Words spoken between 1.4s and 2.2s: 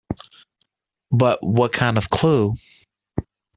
what kind of a